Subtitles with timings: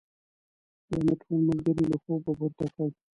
[0.87, 2.91] بيا مې ټول ملګري له خوبه پورته کړل.